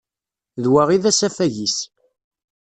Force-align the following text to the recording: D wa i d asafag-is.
D 0.63 0.65
wa 0.71 0.83
i 0.95 0.97
d 1.03 1.05
asafag-is. 1.11 1.77